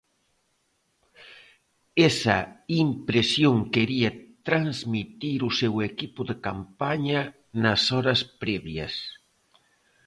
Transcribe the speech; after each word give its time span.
Esa 2.09 2.37
impresión 2.85 3.55
quería 3.75 4.09
transmitir 4.47 5.39
o 5.49 5.55
seu 5.59 5.73
equipo 5.91 6.21
de 6.29 6.35
campaña 6.47 7.21
nas 7.61 7.81
horas 7.95 8.19
previas. 8.41 8.93